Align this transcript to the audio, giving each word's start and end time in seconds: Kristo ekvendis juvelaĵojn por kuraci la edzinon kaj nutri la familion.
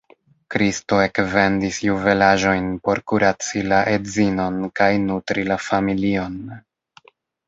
Kristo 0.53 0.99
ekvendis 1.07 1.75
juvelaĵojn 1.87 2.71
por 2.87 3.01
kuraci 3.11 3.61
la 3.73 3.81
edzinon 3.91 4.57
kaj 4.81 4.87
nutri 5.05 5.45
la 5.51 5.59
familion. 5.67 6.41